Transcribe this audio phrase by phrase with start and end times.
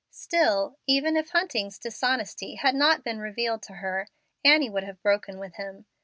[0.09, 4.07] Still, even if Hunting's dishonesty had not been revealed to her,
[4.43, 5.85] Annie would have broken with him.